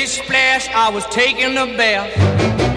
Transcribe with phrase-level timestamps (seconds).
[0.00, 2.08] Splish splash, I was taking a bath.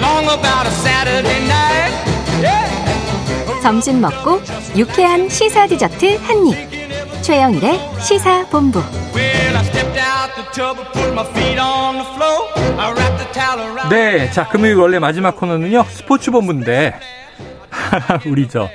[0.02, 1.94] Long about a Saturday night.
[2.42, 3.61] Yeah.
[3.61, 4.42] 점심 먹고
[4.76, 7.23] 유쾌한 시사 디저트 한 입.
[7.23, 8.79] 최영일의 시사 본부.
[9.15, 12.49] Well, I stepped out the tub and put my feet on the floor.
[12.78, 13.90] I wrapped the towel around.
[13.90, 16.99] 네, 자 금요일 원래 마지막 코너는요 스포츠 본부인데
[18.27, 18.69] 우리 저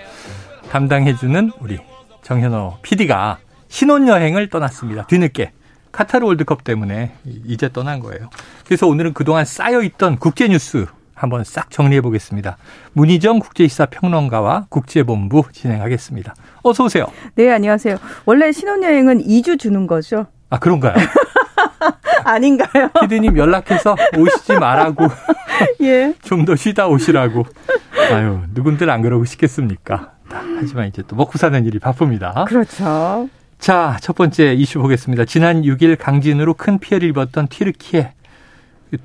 [0.71, 1.81] 담당해주는 우리
[2.23, 5.07] 정현호 PD가 신혼여행을 떠났습니다.
[5.07, 5.53] 뒤늦게
[5.93, 7.13] 카타르 월드컵 때문에
[7.47, 8.29] 이제 떠난 거예요.
[8.67, 12.57] 그래서 오늘은 그동안 쌓여있던 국제뉴스 한번 싹 정리해 보겠습니다.
[12.93, 16.35] 문희정 국제시사 평론가와 국제본부 진행하겠습니다.
[16.63, 17.07] 어서 오세요.
[17.35, 17.97] 네, 안녕하세요.
[18.25, 20.27] 원래 신혼여행은 2주 주는 거죠?
[20.51, 20.95] 아 그런가요?
[22.25, 22.89] 아닌가요?
[23.01, 25.07] 피디님 연락해서 오시지 말라고
[25.83, 26.15] 예.
[26.23, 27.45] 좀 더 쉬다 오시라고.
[28.13, 30.13] 아유 누군들 안 그러고 싶겠습니까?
[30.31, 32.45] 하지만 이제 또 먹고 사는 일이 바쁩니다.
[32.47, 33.29] 그렇죠.
[33.59, 35.25] 자, 첫 번째 이슈 보겠습니다.
[35.25, 38.13] 지난 6일 강진으로 큰 피해를 입었던 튀르키예.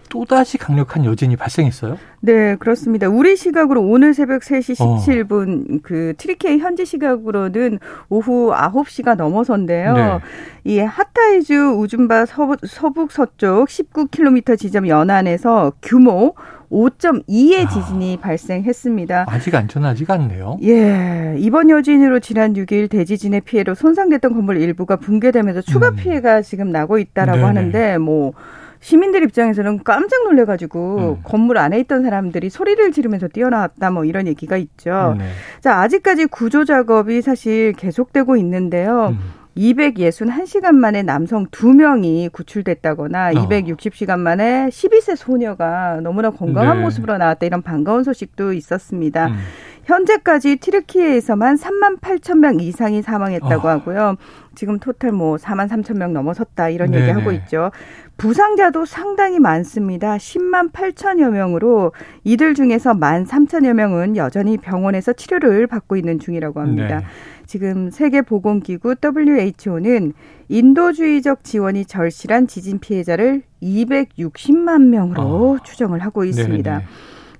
[0.07, 1.97] 또다시 강력한 여진이 발생했어요?
[2.21, 3.09] 네, 그렇습니다.
[3.09, 4.97] 우리 시각으로 오늘 새벽 3시 어.
[4.97, 9.93] 17분, 그, 트리케이 현지 시각으로는 오후 9시가 넘어선데요.
[9.93, 10.19] 네.
[10.63, 16.35] 이 하타이주 우준바 서부, 서북 서쪽 19km 지점 연안에서 규모
[16.73, 17.69] 5.2의 아.
[17.69, 19.25] 지진이 발생했습니다.
[19.27, 20.57] 아직 안전하지가 않네요.
[20.63, 25.95] 예, 이번 여진으로 지난 6일 대지진의 피해로 손상됐던 건물 일부가 붕괴되면서 추가 음.
[25.95, 27.47] 피해가 지금 나고 있다라고 네네.
[27.47, 28.33] 하는데 뭐
[28.79, 31.21] 시민들 입장에서는 깜짝 놀래가지고 음.
[31.23, 35.15] 건물 안에 있던 사람들이 소리를 지르면서 뛰어나왔다 뭐 이런 얘기가 있죠.
[35.17, 35.25] 네.
[35.61, 39.09] 자 아직까지 구조 작업이 사실 계속되고 있는데요.
[39.11, 39.42] 음.
[39.57, 43.31] 261시간 만에 남성 2명이 구출됐다거나 어.
[43.33, 46.83] 260시간 만에 12세 소녀가 너무나 건강한 네.
[46.83, 49.27] 모습으로 나왔다 이런 반가운 소식도 있었습니다.
[49.27, 49.37] 음.
[49.85, 53.71] 현재까지 튀르키예에서만 3만 8천 명 이상이 사망했다고 어.
[53.71, 54.15] 하고요.
[54.55, 57.03] 지금 토탈 뭐 4만 3천 명 넘어섰다 이런 네네.
[57.03, 57.71] 얘기하고 있죠.
[58.17, 60.17] 부상자도 상당히 많습니다.
[60.17, 61.91] 10만 8천여 명으로
[62.23, 66.99] 이들 중에서 1만 3천여 명은 여전히 병원에서 치료를 받고 있는 중이라고 합니다.
[66.99, 67.05] 네.
[67.45, 70.13] 지금 세계보건기구 WHO는
[70.49, 76.71] 인도주의적 지원이 절실한 지진 피해자를 260만 명으로 추정을 하고 있습니다.
[76.71, 76.77] 아.
[76.79, 76.87] 네네.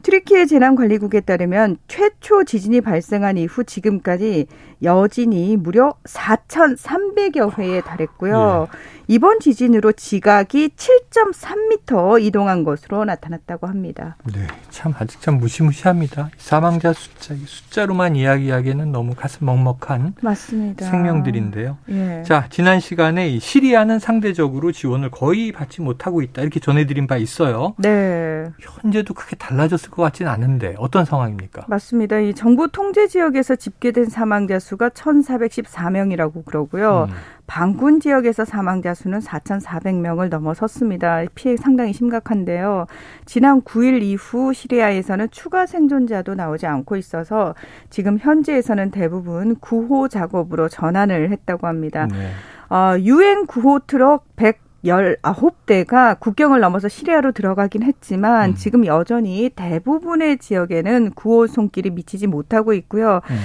[0.03, 4.47] 트리키예 재난관리국에 따르면 최초 지진이 발생한 이후 지금까지
[4.83, 8.67] 여진이 무려 4,300여 회에 달했고요.
[9.07, 14.15] 이번 지진으로 지각이 7.3m 이동한 것으로 나타났다고 합니다.
[14.33, 16.29] 네, 참 아직 참 무시무시합니다.
[16.37, 20.85] 사망자 숫자 이 숫자로만 이야기하기에는 너무 가슴 먹먹한 맞습니다.
[20.85, 21.77] 생명들인데요.
[21.89, 22.23] 예.
[22.25, 27.75] 자, 지난 시간에 이 시리아는 상대적으로 지원을 거의 받지 못하고 있다 이렇게 전해드린 바 있어요.
[27.77, 28.45] 네.
[28.59, 31.65] 현재도 크게 달라졌을 것 같지는 않은데 어떤 상황입니까?
[31.67, 32.19] 맞습니다.
[32.19, 37.07] 이 정부 통제 지역에서 집계된 사망자 수가 1,414명이라고 그러고요.
[37.09, 37.15] 음.
[37.45, 41.23] 반군 지역에서 사망자 수는 4,400명을 넘어섰습니다.
[41.35, 42.87] 피해 상당히 심각한데요.
[43.25, 47.53] 지난 9일 이후 시리아에서는 추가 생존자도 나오지 않고 있어서
[47.89, 52.07] 지금 현지에서는 대부분 구호 작업으로 전환을 했다고 합니다.
[52.07, 52.29] 네.
[52.69, 58.55] 어, 유엔 구호 트럭 119대가 국경을 넘어서 시리아로 들어가긴 했지만 음.
[58.55, 63.21] 지금 여전히 대부분의 지역에는 구호 손길이 미치지 못하고 있고요.
[63.29, 63.35] 음.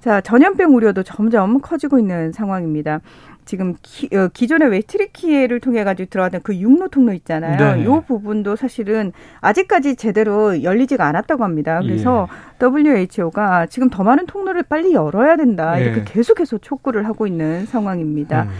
[0.00, 3.00] 자, 전염병 우려도 점점 커지고 있는 상황입니다.
[3.44, 7.56] 지금 기, 어, 기존에 왜 트리키예를 통해 가지고 들어가던 그 육로 통로 있잖아요.
[7.56, 7.84] 네네.
[7.86, 11.80] 요 부분도 사실은 아직까지 제대로 열리지가 않았다고 합니다.
[11.82, 12.28] 그래서
[12.60, 15.78] WHO가 지금 더 많은 통로를 빨리 열어야 된다.
[15.78, 16.04] 이렇게 예.
[16.04, 18.42] 계속해서 촉구를 하고 있는 상황입니다.
[18.42, 18.50] 음.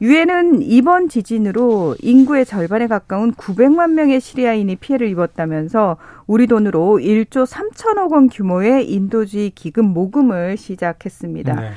[0.00, 8.12] 유엔은 이번 지진으로 인구의 절반에 가까운 900만 명의 시리아인이 피해를 입었다면서 우리 돈으로 1조 3천억
[8.12, 11.54] 원 규모의 인도주의 기금 모금을 시작했습니다.
[11.54, 11.70] 네.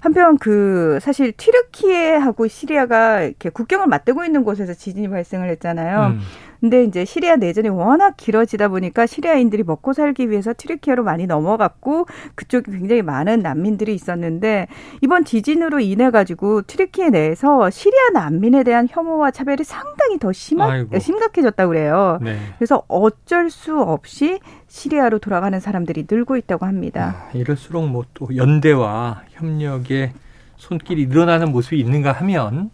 [0.00, 6.14] 한편 그 사실 튀르키예하고 시리아가 이렇게 국경을 맞대고 있는 곳에서 지진이 발생을 했잖아요.
[6.14, 6.20] 음.
[6.62, 12.06] 근데 이제 시리아 내전이 워낙 길어지다 보니까 시리아인들이 먹고 살기 위해서 튀르키예로 많이 넘어갔고
[12.36, 14.68] 그쪽에 굉장히 많은 난민들이 있었는데
[15.00, 20.84] 이번 지진으로 인해 가지고 튀르키예 내에서 시리아 난민에 대한 혐오와 차별이 상당히 더 심하.
[20.96, 22.20] 심각해졌다고 그래요.
[22.22, 22.38] 네.
[22.58, 24.38] 그래서 어쩔 수 없이
[24.68, 27.26] 시리아로 돌아가는 사람들이 늘고 있다고 합니다.
[27.28, 30.12] 아, 이럴수록 뭐 또 연대와 협력의
[30.58, 32.70] 손길이 늘어나는 모습이 있는가 하면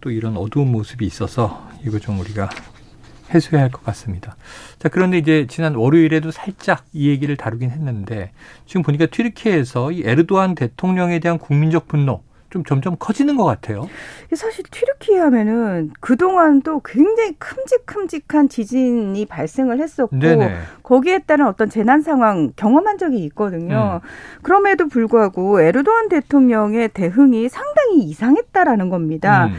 [0.00, 2.48] 또 이런 어두운 모습이 있어서 이거 좀 우리가
[3.34, 4.36] 해소해야 할 것 같습니다.
[4.78, 8.30] 자, 그런데 이제 지난 월요일에도 살짝 이 얘기를 다루긴 했는데
[8.66, 13.86] 지금 보니까 튀르키예에서 이 에르도안 대통령에 대한 국민적 분노 좀 점점 커지는 것 같아요.
[14.34, 20.56] 사실 튀르키예 하면은 그동안도 굉장히 큼직큼직한 지진이 발생을 했었고 네네.
[20.82, 24.00] 거기에 따른 어떤 재난 상황 경험한 적이 있거든요.
[24.02, 24.08] 음.
[24.42, 29.48] 그럼에도 불구하고 에르도안 대통령의 대응이 상당히 이상했다라는 겁니다.
[29.48, 29.54] 음.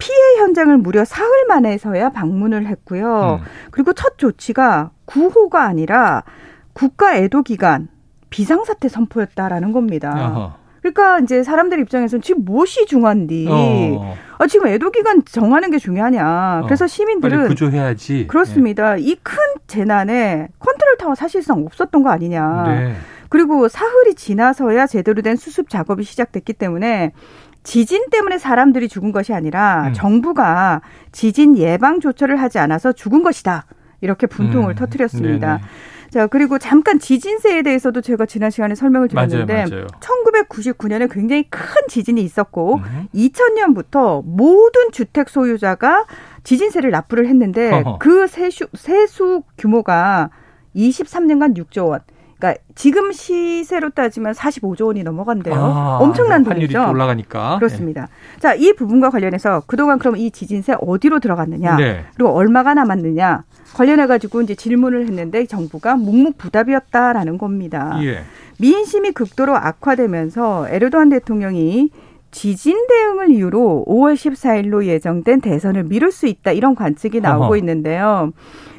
[0.00, 3.40] 피해 현장을 무려 사흘 만에서야 방문을 했고요.
[3.40, 3.46] 음.
[3.70, 6.24] 그리고 첫 조치가 구호가 아니라
[6.72, 7.88] 국가 애도 기간
[8.30, 10.12] 비상사태 선포였다라는 겁니다.
[10.14, 10.60] 아하.
[10.80, 13.46] 그러니까 이제 사람들 입장에서는 지금 무엇이 중요한디?
[13.50, 14.16] 어.
[14.38, 16.62] 아, 지금 애도 기간 정하는 게 중요하냐?
[16.64, 16.88] 그래서 어.
[16.88, 18.26] 시민들은 구조해야지.
[18.26, 18.94] 그렇습니다.
[18.94, 19.02] 네.
[19.02, 19.36] 이 큰
[19.66, 22.64] 재난에 컨트롤 타워 사실상 없었던 거 아니냐?
[22.66, 22.94] 네.
[23.28, 27.12] 그리고 사흘이 지나서야 제대로 된 수습 작업이 시작됐기 때문에
[27.62, 29.92] 지진 때문에 사람들이 죽은 것이 아니라 음.
[29.92, 30.80] 정부가
[31.12, 33.66] 지진 예방 조처를 하지 않아서 죽은 것이다.
[34.00, 34.74] 이렇게 분통을 음.
[34.74, 35.58] 터뜨렸습니다.
[35.58, 35.68] 네네.
[36.10, 39.86] 자, 그리고 잠깐 지진세에 대해서도 제가 지난 시간에 설명을 드렸는데 맞아요, 맞아요.
[40.00, 43.08] 1999년에 굉장히 큰 지진이 있었고 음.
[43.14, 46.06] 2000년부터 모든 주택 소유자가
[46.42, 47.98] 지진세를 납부를 했는데 어허.
[47.98, 50.30] 그 세수, 세수 규모가
[50.74, 52.00] 23년간 6조 원.
[52.40, 55.54] 그러니까 지금 시세로 따지면 45조 원이 넘어간대요.
[55.54, 56.88] 아, 엄청난 돈이죠.
[56.90, 57.58] 올라가니까.
[57.58, 58.02] 그렇습니다.
[58.02, 58.40] 네.
[58.40, 61.76] 자, 이 부분과 관련해서 그동안 그럼 이 지진세 어디로 들어갔느냐?
[61.76, 62.04] 네.
[62.14, 63.44] 그리고 얼마가 남았느냐?
[63.74, 67.98] 관련해 가지고 이제 질문을 했는데 정부가 묵묵부답이었다라는 겁니다.
[68.02, 68.24] 예.
[68.58, 71.90] 민심이 극도로 악화되면서 에르도안 대통령이
[72.30, 77.56] 지진 대응을 이유로 5월 14일로 예정된 대선을 미룰 수 있다 이런 관측이 나오고 어허.
[77.56, 78.32] 있는데요.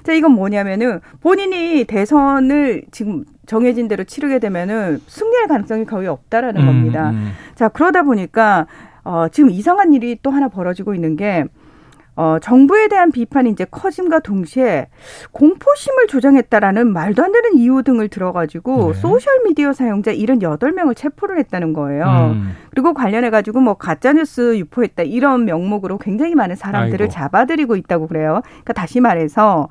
[0.03, 6.65] 자, 이건 뭐냐면은 본인이 대선을 지금 정해진 대로 치르게 되면은 승리할 가능성이 거의 없다라는 음,
[6.65, 7.12] 겁니다.
[7.12, 7.31] 음.
[7.56, 8.68] 자, 그러다 보니까
[9.03, 11.45] 어, 지금 이상한 일이 또 하나 벌어지고 있는 게
[12.15, 14.87] 어, 정부에 대한 비판이 이제 커짐과 동시에
[15.31, 18.99] 공포심을 조장했다라는 말도 안 되는 이유 등을 들어가지고 네.
[18.99, 22.33] 소셜미디어 사용자 78명을 체포를 했다는 거예요.
[22.35, 22.55] 음.
[22.69, 27.13] 그리고 관련해가지고 뭐 가짜뉴스 유포했다 이런 명목으로 굉장히 많은 사람들을 아이고.
[27.13, 28.41] 잡아들이고 있다고 그래요.
[28.43, 29.69] 그러니까 다시 말해서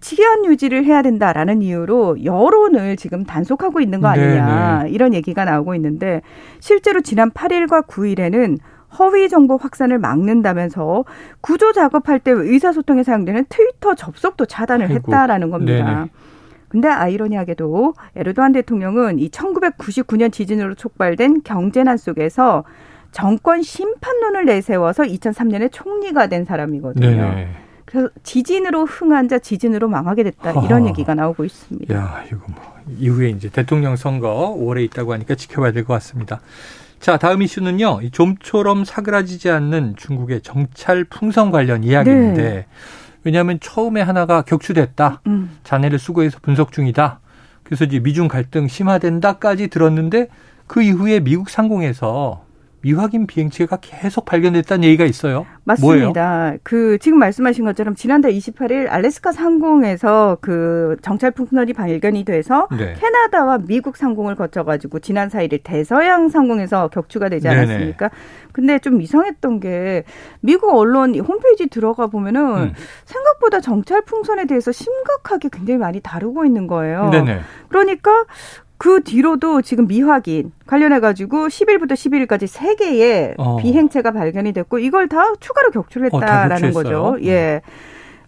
[0.00, 4.90] 치안 유지를 해야 된다라는 이유로 여론을 지금 단속하고 있는 거 아니냐 네네.
[4.90, 6.22] 이런 얘기가 나오고 있는데
[6.58, 8.58] 실제로 지난 8일과 9일에는
[8.98, 11.04] 허위 정보 확산을 막는다면서
[11.40, 14.94] 구조 작업할 때 의사소통에 사용되는 트위터 접속도 차단을 아이고.
[14.94, 15.84] 했다라는 겁니다.
[15.84, 16.10] 네네.
[16.68, 22.64] 근데 아이러니하게도 에르도안 대통령은 이 1999년 지진으로 촉발된 경제난 속에서
[23.12, 27.06] 정권 심판론을 내세워서 2003년에 총리가 된 사람이거든요.
[27.06, 27.48] 네네.
[27.84, 31.94] 그래서 지진으로 흥한 자 지진으로 망하게 됐다 이런 아, 얘기가 나오고 있습니다.
[31.94, 32.60] 야, 이거 뭐
[32.98, 36.40] 이후에 이제 대통령 선거 5월에 있다고 하니까 지켜봐야 될 것 같습니다.
[37.00, 38.00] 자, 다음 이슈는요.
[38.10, 42.66] 좀처럼 사그라지지 않는 중국의 정찰 풍선 관련 이야기인데 네.
[43.24, 45.20] 왜냐하면 처음에 하나가 격추됐다.
[45.26, 45.58] 음.
[45.64, 47.20] 잔해를 수거해서 분석 중이다.
[47.64, 50.28] 그래서 이제 미중 갈등 심화된다까지 들었는데
[50.66, 52.45] 그 이후에 미국 상공에서
[52.82, 55.46] 미확인 비행체가 계속 발견됐다는 얘기가 있어요.
[55.64, 56.38] 맞습니다.
[56.38, 56.58] 뭐예요?
[56.62, 62.94] 그 지금 말씀하신 것처럼 지난달 28일 알래스카 상공에서 그 정찰 풍선이 발견이 돼서 네.
[62.94, 68.08] 캐나다와 미국 상공을 거쳐 가지고 지난 4일에 대서양 상공에서 격추가 되지 않았습니까?
[68.08, 68.20] 네네.
[68.52, 70.04] 근데 좀 이상했던 게
[70.40, 72.72] 미국 언론 홈페이지 들어가 보면은 음.
[73.04, 77.10] 생각보다 정찰 풍선에 대해서 심각하게 굉장히 많이 다루고 있는 거예요.
[77.10, 77.40] 네네.
[77.68, 78.24] 그러니까
[78.78, 83.56] 그 뒤로도 지금 미확인 관련해가지고 10일부터 11일까지 3개의 어.
[83.56, 87.16] 비행체가 발견이 됐고 이걸 다 추가로 격추를 어, 했다라는 어, 거죠.
[87.22, 87.62] 예.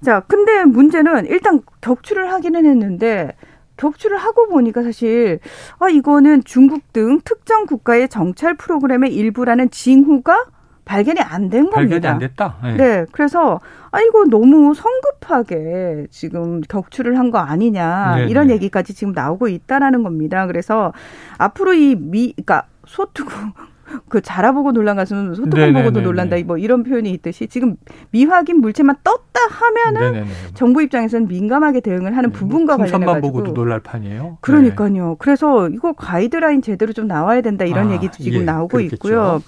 [0.02, 3.32] 자, 근데 문제는 일단 격추를 하기는 했는데
[3.76, 5.38] 격추를 하고 보니까 사실
[5.78, 10.46] 아 이거는 중국 등 특정 국가의 정찰 프로그램의 일부라는 징후가
[10.84, 11.76] 발견이 안 된 겁니다.
[11.76, 12.56] 발견이 안 됐다.
[12.62, 12.76] 네.
[12.76, 13.06] 네.
[13.12, 13.60] 그래서
[13.90, 18.30] 아 이거 너무 성급 하게 지금 격추를 한 거 아니냐 네네.
[18.30, 20.46] 이런 얘기까지 지금 나오고 있다라는 겁니다.
[20.46, 20.92] 그래서
[21.36, 23.30] 앞으로 이 미 그러니까 소투구
[24.08, 27.76] 그 자라보고 놀란 가수는 소뚜껑 보고도 놀란다 뭐 이런 표현이 있듯이 지금
[28.10, 30.30] 미확인 물체만 떴다 하면은 네네네.
[30.54, 34.38] 정부 입장에서는 민감하게 대응을 하는 네, 부분과 관련해 가지고 보고도 놀랄 판이에요.
[34.42, 35.08] 그러니까요.
[35.10, 35.14] 네.
[35.18, 38.94] 그래서 이거 가이드라인 제대로 좀 나와야 된다 이런 아, 얘기도 지금 예, 나오고 그렇겠죠.
[38.96, 39.42] 있고요.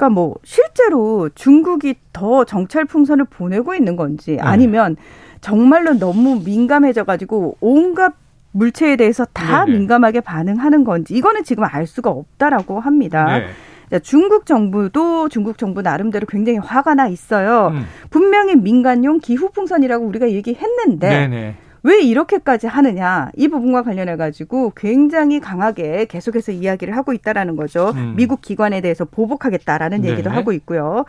[0.00, 4.38] 그러니까 뭐 실제로 중국이 더 정찰 풍선을 보내고 있는 건지 네.
[4.40, 4.96] 아니면
[5.42, 8.14] 정말로 너무 민감해져 가지고 온갖
[8.52, 9.78] 물체에 대해서 다 네네.
[9.78, 13.40] 민감하게 반응하는 건지 이거는 지금 알 수가 없다라고 합니다.
[13.90, 13.98] 네.
[14.00, 17.72] 중국 정부도 중국 정부 나름대로 굉장히 화가 나 있어요.
[17.74, 17.84] 음.
[18.08, 21.56] 분명히 민간용 기후 풍선이라고 우리가 얘기했는데 네네.
[21.82, 27.92] 왜 이렇게까지 하느냐 이 부분과 관련해 가지고 굉장히 강하게 계속해서 이야기를 하고 있다라는 거죠.
[27.96, 28.14] 음.
[28.16, 30.10] 미국 기관에 대해서 보복하겠다라는 네.
[30.10, 31.04] 얘기도 하고 있고요.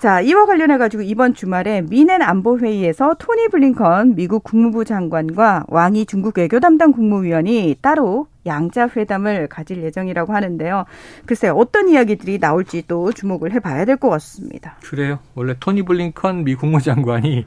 [0.00, 6.06] 자, 이와 관련해 가지고 이번 주말에 미넨 안보 회의에서 토니 블링컨 미국 국무부 장관과 왕이
[6.06, 10.84] 중국 외교 담당 국무위원이 따로 양자 회담을 가질 예정이라고 하는데요.
[11.26, 14.76] 글쎄 어떤 이야기들이 나올지 또 주목을 해 봐야 될 것 같습니다.
[14.84, 15.18] 그래요.
[15.34, 17.44] 원래 토니 블링컨 미 국무장관이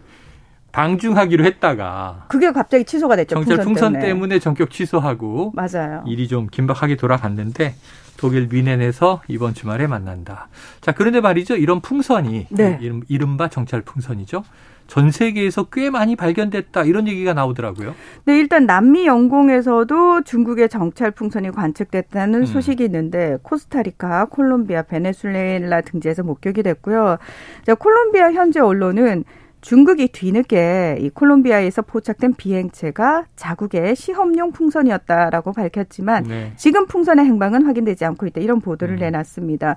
[0.72, 3.36] 방중하기로 했다가 그게 갑자기 취소가 됐죠.
[3.36, 4.08] 정찰 풍선, 때문에.
[4.08, 6.04] 때문에 전격 취소하고 맞아요.
[6.08, 7.75] 일이 좀 긴박하게 돌아갔는데
[8.18, 10.48] 독일 뮌헨에서 이번 주말에 만난다.
[10.80, 11.56] 자, 그런데 말이죠.
[11.56, 12.80] 이런 풍선이 네.
[13.08, 14.44] 이른바 정찰 풍선이죠.
[14.88, 16.84] 전 세계에서 꽤 많이 발견됐다.
[16.84, 17.96] 이런 얘기가 나오더라고요.
[18.25, 22.46] 네, 일단 남미 영공에서도 중국의 정찰 풍선이 관측됐다는 음.
[22.46, 27.18] 소식이 있는데 코스타리카, 콜롬비아, 베네수엘라 등지에서 목격이 됐고요.
[27.66, 29.24] 자, 콜롬비아 현지 언론은
[29.62, 36.51] 중국이 뒤늦게 이 콜롬비아에서 포착된 비행체가 자국의 시험용 풍선이었다라고 밝혔지만 네.
[36.56, 39.00] 지금 풍선의 행방은 확인되지 않고 있다 이런 보도를 음.
[39.00, 39.75] 내놨습니다.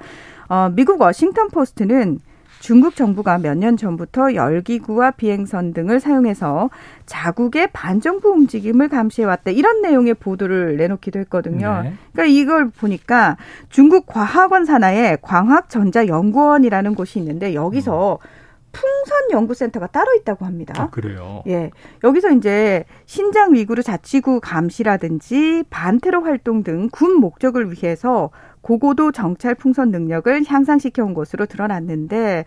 [0.48, 2.20] 어, 미국 워싱턴 포스트는
[2.60, 6.70] 중국 정부가 몇 년 전부터 열기구와 비행선 등을 사용해서
[7.04, 11.82] 자국의 반정부 움직임을 감시해왔다 이런 내용의 보도를 내놓기도 했거든요.
[11.82, 11.92] 네.
[12.12, 13.36] 그러니까 이걸 보니까
[13.68, 18.43] 중국 과학원 산하에 광학전자연구원이라는 곳이 있는데 여기서 풍선
[19.30, 20.74] 연구센터가 따로 있다고 합니다.
[20.76, 21.42] 아, 그래요.
[21.46, 21.70] 예.
[22.02, 29.90] 여기서 이제 신장 위구르 자치구 감시라든지 반테러 활동 등 군 목적을 위해서 고고도 정찰 풍선
[29.90, 32.44] 능력을 향상시켜 온 것으로 드러났는데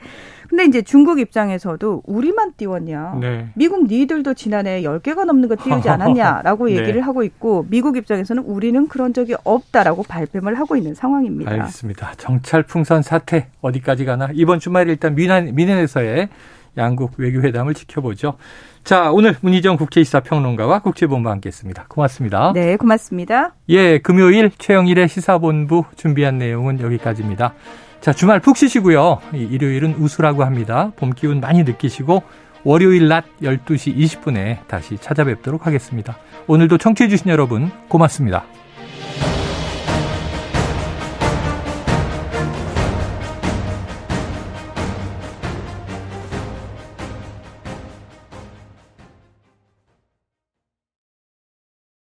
[0.50, 3.18] 근데 이제 중국 입장에서도 우리만 띄웠냐.
[3.22, 3.50] 네.
[3.56, 6.78] 미국 니들도 지난해 10개가 넘는 거 띄우지 않았냐라고 네.
[6.78, 11.52] 얘기를 하고 있고 미국 입장에서는 우리는 그런 적이 없다라고 발뺌을 하고 있는 상황입니다.
[11.52, 12.14] 알겠습니다.
[12.18, 16.30] 정찰 풍선 사태 어디까지 가나 이번 주말에 일단 미난, 미넨에서의
[16.78, 18.38] 양국 외교회담을 지켜보죠.
[18.84, 21.86] 자, 오늘 문희정 국제시사 평론가와 국제본부 함께했습니다.
[21.90, 22.54] 고맙습니다.
[22.54, 23.56] 네, 고맙습니다.
[23.70, 27.54] 예, 금요일 최영일의 시사본부 준비한 내용은 여기까지입니다.
[28.00, 29.20] 자, 주말 푹 쉬시고요.
[29.34, 30.92] 이 일요일은 우수라고 합니다.
[30.96, 32.24] 봄 기운 많이 느끼시고
[32.64, 36.18] 월요일 낮 12시 20분에 다시 찾아뵙도록 하겠습니다.
[36.48, 38.46] 오늘도 청취해주신 여러분 고맙습니다.